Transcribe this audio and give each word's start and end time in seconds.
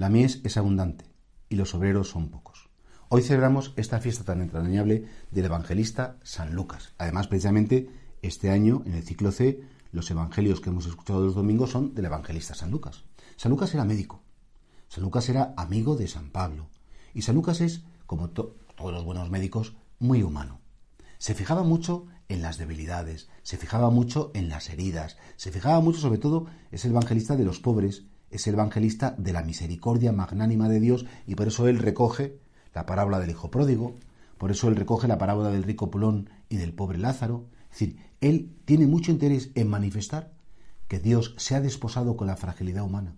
La 0.00 0.08
mies 0.08 0.40
es 0.44 0.56
abundante 0.56 1.04
y 1.50 1.56
los 1.56 1.74
obreros 1.74 2.08
son 2.08 2.30
pocos. 2.30 2.70
Hoy 3.10 3.20
celebramos 3.20 3.74
esta 3.76 4.00
fiesta 4.00 4.24
tan 4.24 4.40
entrañable 4.40 5.04
del 5.30 5.44
evangelista 5.44 6.16
San 6.22 6.54
Lucas. 6.54 6.94
Además, 6.96 7.28
precisamente, 7.28 7.90
este 8.22 8.48
año, 8.48 8.82
en 8.86 8.94
el 8.94 9.02
ciclo 9.02 9.30
C, 9.30 9.60
los 9.92 10.10
evangelios 10.10 10.62
que 10.62 10.70
hemos 10.70 10.86
escuchado 10.86 11.22
los 11.22 11.34
domingos 11.34 11.72
son 11.72 11.94
del 11.94 12.06
evangelista 12.06 12.54
San 12.54 12.70
Lucas. 12.70 13.04
San 13.36 13.50
Lucas 13.50 13.74
era 13.74 13.84
médico. 13.84 14.22
San 14.88 15.04
Lucas 15.04 15.28
era 15.28 15.52
amigo 15.58 15.96
de 15.96 16.08
San 16.08 16.30
Pablo. 16.30 16.70
Y 17.12 17.20
San 17.20 17.34
Lucas 17.34 17.60
es, 17.60 17.82
como 18.06 18.30
todos 18.30 18.54
los 18.78 19.04
buenos 19.04 19.28
médicos, 19.28 19.74
muy 19.98 20.22
humano. 20.22 20.62
Se 21.18 21.34
fijaba 21.34 21.62
mucho 21.62 22.06
en 22.30 22.40
las 22.40 22.56
debilidades, 22.56 23.28
se 23.42 23.58
fijaba 23.58 23.90
mucho 23.90 24.30
en 24.32 24.48
las 24.48 24.70
heridas, 24.70 25.18
se 25.36 25.52
fijaba 25.52 25.78
mucho 25.80 26.00
sobre 26.00 26.16
todo, 26.16 26.46
es 26.70 26.86
el 26.86 26.92
evangelista 26.92 27.36
de 27.36 27.44
los 27.44 27.60
pobres 27.60 28.04
es 28.30 28.46
el 28.46 28.54
evangelista 28.54 29.14
de 29.18 29.32
la 29.32 29.42
misericordia 29.42 30.12
magnánima 30.12 30.68
de 30.68 30.80
Dios 30.80 31.06
y 31.26 31.34
por 31.34 31.48
eso 31.48 31.68
él 31.68 31.78
recoge 31.78 32.38
la 32.74 32.86
parábola 32.86 33.18
del 33.18 33.30
hijo 33.30 33.50
pródigo, 33.50 33.96
por 34.38 34.50
eso 34.50 34.68
él 34.68 34.76
recoge 34.76 35.08
la 35.08 35.18
parábola 35.18 35.50
del 35.50 35.64
rico 35.64 35.90
Pulón 35.90 36.30
y 36.48 36.56
del 36.56 36.72
pobre 36.72 36.98
Lázaro. 36.98 37.46
Es 37.64 37.80
decir, 37.80 37.96
él 38.20 38.56
tiene 38.64 38.86
mucho 38.86 39.10
interés 39.10 39.50
en 39.54 39.68
manifestar 39.68 40.32
que 40.88 40.98
Dios 40.98 41.34
se 41.38 41.54
ha 41.54 41.60
desposado 41.60 42.16
con 42.16 42.26
la 42.26 42.36
fragilidad 42.36 42.84
humana 42.84 43.16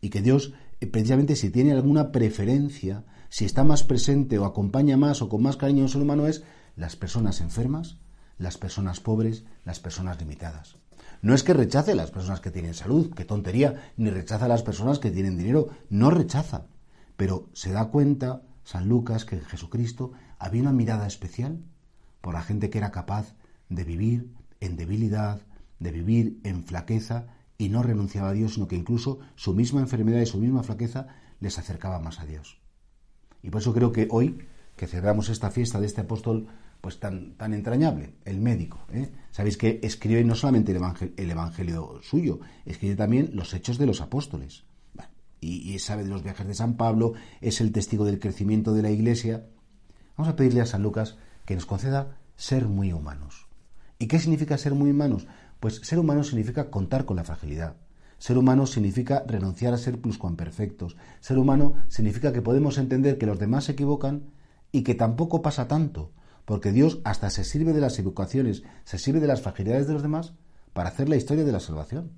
y 0.00 0.10
que 0.10 0.22
Dios, 0.22 0.54
eh, 0.80 0.86
precisamente 0.86 1.36
si 1.36 1.50
tiene 1.50 1.72
alguna 1.72 2.12
preferencia, 2.12 3.04
si 3.28 3.44
está 3.44 3.64
más 3.64 3.82
presente 3.82 4.38
o 4.38 4.44
acompaña 4.44 4.96
más 4.96 5.22
o 5.22 5.28
con 5.28 5.42
más 5.42 5.56
cariño 5.56 5.82
un 5.82 5.88
ser 5.88 6.02
humano, 6.02 6.26
es 6.26 6.42
las 6.76 6.96
personas 6.96 7.40
enfermas, 7.40 7.98
las 8.38 8.56
personas 8.56 9.00
pobres, 9.00 9.44
las 9.64 9.80
personas 9.80 10.18
limitadas. 10.18 10.76
No 11.22 11.34
es 11.34 11.42
que 11.42 11.52
rechace 11.52 11.92
a 11.92 11.96
las 11.96 12.10
personas 12.10 12.40
que 12.40 12.50
tienen 12.50 12.74
salud, 12.74 13.12
qué 13.14 13.24
tontería, 13.24 13.92
ni 13.96 14.10
rechaza 14.10 14.46
a 14.46 14.48
las 14.48 14.62
personas 14.62 14.98
que 14.98 15.10
tienen 15.10 15.36
dinero, 15.36 15.68
no 15.90 16.10
rechaza. 16.10 16.66
Pero 17.16 17.48
se 17.52 17.72
da 17.72 17.88
cuenta 17.88 18.42
San 18.64 18.88
Lucas 18.88 19.24
que 19.24 19.36
en 19.36 19.44
Jesucristo 19.44 20.12
había 20.38 20.62
una 20.62 20.72
mirada 20.72 21.06
especial 21.06 21.60
por 22.20 22.34
la 22.34 22.42
gente 22.42 22.70
que 22.70 22.78
era 22.78 22.90
capaz 22.90 23.34
de 23.68 23.84
vivir 23.84 24.32
en 24.60 24.76
debilidad, 24.76 25.40
de 25.78 25.92
vivir 25.92 26.40
en 26.44 26.64
flaqueza 26.64 27.26
y 27.58 27.68
no 27.68 27.82
renunciaba 27.82 28.30
a 28.30 28.32
Dios, 28.32 28.54
sino 28.54 28.68
que 28.68 28.76
incluso 28.76 29.18
su 29.34 29.54
misma 29.54 29.80
enfermedad 29.80 30.20
y 30.20 30.26
su 30.26 30.38
misma 30.38 30.62
flaqueza 30.62 31.08
les 31.40 31.58
acercaba 31.58 31.98
más 31.98 32.20
a 32.20 32.26
Dios. 32.26 32.60
Y 33.42 33.50
por 33.50 33.60
eso 33.60 33.74
creo 33.74 33.92
que 33.92 34.08
hoy, 34.10 34.46
que 34.76 34.86
celebramos 34.86 35.28
esta 35.28 35.50
fiesta 35.50 35.80
de 35.80 35.86
este 35.86 36.00
apóstol 36.02 36.46
pues 36.80 36.98
tan, 36.98 37.34
tan 37.34 37.54
entrañable, 37.54 38.14
el 38.24 38.40
médico. 38.40 38.80
¿eh? 38.92 39.10
Sabéis 39.30 39.56
que 39.56 39.80
escribe 39.82 40.24
no 40.24 40.34
solamente 40.34 40.72
el 40.72 41.30
evangelio, 41.30 42.00
suyo, 42.02 42.40
escribe 42.64 42.96
también 42.96 43.30
los 43.34 43.54
hechos 43.54 43.78
de 43.78 43.86
los 43.86 44.00
apóstoles. 44.00 44.64
y, 45.40 45.72
y, 45.72 45.78
sabe 45.78 46.04
de 46.04 46.10
los 46.10 46.22
viajes 46.22 46.46
de 46.46 46.54
San 46.54 46.76
Pablo, 46.76 47.14
es 47.40 47.60
el 47.60 47.72
testigo 47.72 48.04
del 48.04 48.18
crecimiento 48.18 48.72
de 48.72 48.82
la 48.82 48.90
Iglesia. 48.90 49.46
Vamos 50.16 50.32
a 50.32 50.36
pedirle 50.36 50.60
a 50.60 50.66
San 50.66 50.82
Lucas 50.82 51.16
que 51.44 51.54
nos 51.54 51.66
conceda 51.66 52.18
ser 52.36 52.66
muy 52.66 52.92
humanos. 52.92 53.46
¿Y 53.98 54.06
qué 54.06 54.18
significa 54.18 54.56
ser 54.58 54.74
muy 54.74 54.90
humanos? 54.90 55.26
Pues 55.60 55.76
ser 55.76 55.98
humano 55.98 56.24
significa 56.24 56.70
contar 56.70 57.04
con 57.04 57.16
la 57.16 57.24
fragilidad. 57.24 57.76
Ser 58.18 58.36
humano 58.36 58.66
significa 58.66 59.24
renunciar 59.26 59.72
a 59.72 59.78
ser 59.78 60.00
pluscuamperfectos. 60.00 60.96
Ser 61.20 61.38
humano 61.38 61.74
significa 61.88 62.32
que 62.32 62.42
podemos 62.42 62.76
entender 62.76 63.16
que 63.16 63.26
los 63.26 63.38
demás 63.38 63.64
se 63.64 63.72
equivocan 63.72 64.24
y 64.72 64.82
que 64.82 64.94
tampoco 64.94 65.42
pasa 65.42 65.68
tanto, 65.68 66.12
porque 66.50 66.72
Dios 66.72 66.98
hasta 67.04 67.30
se 67.30 67.44
sirve 67.44 67.72
de 67.72 67.80
las 67.80 67.96
evocaciones, 68.00 68.64
se 68.82 68.98
sirve 68.98 69.20
de 69.20 69.28
las 69.28 69.40
fragilidades 69.40 69.86
de 69.86 69.92
los 69.92 70.02
demás 70.02 70.34
para 70.72 70.88
hacer 70.88 71.08
la 71.08 71.14
historia 71.14 71.44
de 71.44 71.52
la 71.52 71.60
salvación. 71.60 72.10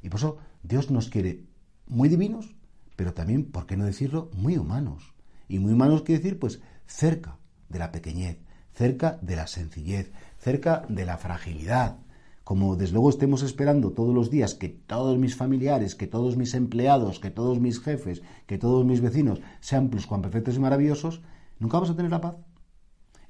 Y 0.00 0.08
por 0.08 0.18
eso 0.18 0.38
Dios 0.62 0.90
nos 0.90 1.10
quiere 1.10 1.44
muy 1.86 2.08
divinos, 2.08 2.56
pero 2.96 3.12
también, 3.12 3.44
¿por 3.44 3.66
qué 3.66 3.76
no 3.76 3.84
decirlo?, 3.84 4.30
muy 4.32 4.56
humanos. 4.56 5.12
Y 5.46 5.58
muy 5.58 5.74
humanos 5.74 6.00
quiere 6.04 6.22
decir, 6.22 6.38
pues, 6.38 6.62
cerca 6.86 7.36
de 7.68 7.78
la 7.78 7.92
pequeñez, 7.92 8.38
cerca 8.72 9.18
de 9.20 9.36
la 9.36 9.46
sencillez, 9.46 10.10
cerca 10.38 10.86
de 10.88 11.04
la 11.04 11.18
fragilidad. 11.18 11.98
Como 12.44 12.76
desde 12.76 12.94
luego 12.94 13.10
estemos 13.10 13.42
esperando 13.42 13.90
todos 13.90 14.14
los 14.14 14.30
días 14.30 14.54
que 14.54 14.70
todos 14.70 15.18
mis 15.18 15.36
familiares, 15.36 15.94
que 15.94 16.06
todos 16.06 16.38
mis 16.38 16.54
empleados, 16.54 17.20
que 17.20 17.30
todos 17.30 17.60
mis 17.60 17.78
jefes, 17.78 18.22
que 18.46 18.56
todos 18.56 18.86
mis 18.86 19.02
vecinos 19.02 19.42
sean 19.60 19.90
perfectos 19.90 20.56
y 20.56 20.60
maravillosos, 20.60 21.20
nunca 21.58 21.76
vamos 21.76 21.90
a 21.90 21.96
tener 21.96 22.10
la 22.10 22.22
paz. 22.22 22.36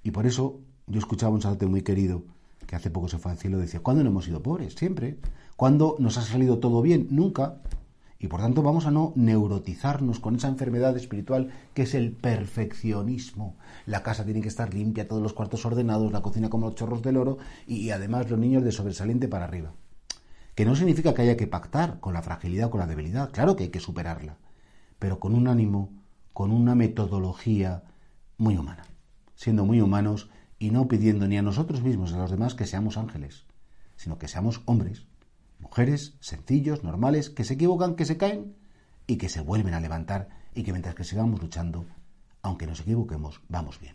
Y 0.06 0.12
por 0.12 0.24
eso 0.24 0.60
yo 0.86 1.00
escuchaba 1.00 1.32
a 1.32 1.34
un 1.34 1.42
sacerdote 1.42 1.66
muy 1.66 1.82
querido 1.82 2.22
que 2.64 2.76
hace 2.76 2.90
poco 2.90 3.08
se 3.08 3.18
fue 3.18 3.32
al 3.32 3.38
cielo, 3.38 3.58
decía, 3.58 3.80
¿cuándo 3.80 4.04
no 4.04 4.10
hemos 4.10 4.26
sido 4.26 4.40
pobres? 4.40 4.74
Siempre. 4.76 5.18
¿Cuándo 5.56 5.96
nos 5.98 6.16
ha 6.16 6.22
salido 6.22 6.60
todo 6.60 6.80
bien? 6.80 7.08
Nunca. 7.10 7.56
Y 8.20 8.28
por 8.28 8.40
tanto 8.40 8.62
vamos 8.62 8.86
a 8.86 8.92
no 8.92 9.12
neurotizarnos 9.16 10.20
con 10.20 10.36
esa 10.36 10.46
enfermedad 10.46 10.96
espiritual 10.96 11.50
que 11.74 11.82
es 11.82 11.94
el 11.96 12.12
perfeccionismo. 12.12 13.56
La 13.84 14.04
casa 14.04 14.24
tiene 14.24 14.42
que 14.42 14.48
estar 14.48 14.72
limpia, 14.72 15.08
todos 15.08 15.20
los 15.20 15.32
cuartos 15.32 15.66
ordenados, 15.66 16.12
la 16.12 16.22
cocina 16.22 16.50
como 16.50 16.66
los 16.66 16.76
chorros 16.76 17.02
del 17.02 17.16
oro 17.16 17.38
y, 17.66 17.90
además 17.90 18.30
los 18.30 18.38
niños 18.38 18.62
de 18.62 18.70
sobresaliente 18.70 19.26
para 19.26 19.46
arriba. 19.46 19.72
Que 20.54 20.64
no 20.64 20.76
significa 20.76 21.14
que 21.14 21.22
haya 21.22 21.36
que 21.36 21.48
pactar 21.48 21.98
con 21.98 22.14
la 22.14 22.22
fragilidad 22.22 22.70
con 22.70 22.78
la 22.78 22.86
debilidad, 22.86 23.32
claro 23.32 23.56
que 23.56 23.64
hay 23.64 23.70
que 23.70 23.80
superarla, 23.80 24.36
pero 25.00 25.18
con 25.18 25.34
un 25.34 25.48
ánimo, 25.48 25.90
con 26.32 26.52
una 26.52 26.76
metodología 26.76 27.82
muy 28.38 28.56
humana 28.56 28.84
siendo 29.36 29.64
muy 29.64 29.80
humanos 29.80 30.28
y 30.58 30.70
no 30.70 30.88
pidiendo 30.88 31.28
ni 31.28 31.38
a 31.38 31.42
nosotros 31.42 31.82
mismos 31.82 32.10
ni 32.10 32.18
a 32.18 32.22
los 32.22 32.30
demás 32.30 32.54
que 32.54 32.66
seamos 32.66 32.96
ángeles, 32.96 33.44
sino 33.96 34.18
que 34.18 34.26
seamos 34.26 34.62
hombres, 34.64 35.06
mujeres 35.60 36.16
sencillos, 36.20 36.82
normales, 36.82 37.30
que 37.30 37.44
se 37.44 37.54
equivocan, 37.54 37.94
que 37.94 38.04
se 38.04 38.16
caen 38.16 38.56
y 39.06 39.16
que 39.16 39.28
se 39.28 39.42
vuelven 39.42 39.74
a 39.74 39.80
levantar 39.80 40.28
y 40.54 40.64
que 40.64 40.72
mientras 40.72 40.94
que 40.94 41.04
sigamos 41.04 41.40
luchando, 41.40 41.86
aunque 42.42 42.66
nos 42.66 42.80
equivoquemos, 42.80 43.42
vamos 43.48 43.78
bien. 43.78 43.94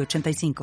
85 0.00 0.54